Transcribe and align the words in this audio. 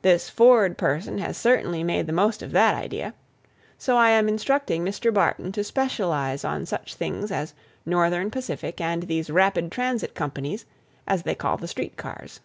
This 0.00 0.30
Ford 0.30 0.78
person 0.78 1.18
has 1.18 1.36
certainly 1.36 1.84
made 1.84 2.06
the 2.06 2.12
most 2.14 2.40
of 2.40 2.52
that 2.52 2.74
idea. 2.74 3.12
So 3.76 3.98
I 3.98 4.08
am 4.12 4.28
instructing 4.30 4.82
Mr. 4.82 5.12
Barton 5.12 5.52
to 5.52 5.62
specialize 5.62 6.42
on 6.42 6.64
such 6.64 6.94
things 6.94 7.30
as 7.30 7.52
Northern 7.84 8.30
Pacific 8.30 8.80
and 8.80 9.02
these 9.02 9.28
Rapid 9.28 9.70
Transit 9.70 10.14
Companies, 10.14 10.64
as 11.06 11.24
they 11.24 11.34
call 11.34 11.58
the 11.58 11.68
street 11.68 11.98
cars. 11.98 12.40